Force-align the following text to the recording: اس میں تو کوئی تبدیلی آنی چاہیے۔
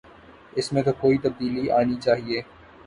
اس 0.53 0.71
میں 0.73 0.83
تو 0.83 0.91
کوئی 0.93 1.17
تبدیلی 1.17 1.69
آنی 1.71 1.95
چاہیے۔ 2.01 2.41